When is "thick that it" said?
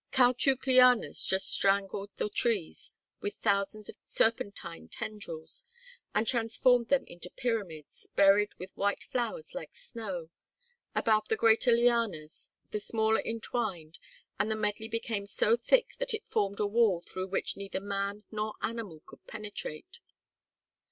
15.55-16.25